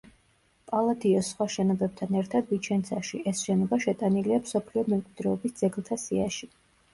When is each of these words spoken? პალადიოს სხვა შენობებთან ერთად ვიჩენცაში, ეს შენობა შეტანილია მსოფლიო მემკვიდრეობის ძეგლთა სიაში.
პალადიოს 0.69 1.27
სხვა 1.33 1.45
შენობებთან 1.55 2.17
ერთად 2.21 2.49
ვიჩენცაში, 2.53 3.19
ეს 3.33 3.43
შენობა 3.51 3.79
შეტანილია 3.85 4.41
მსოფლიო 4.47 4.85
მემკვიდრეობის 4.95 5.55
ძეგლთა 5.61 6.01
სიაში. 6.07 6.51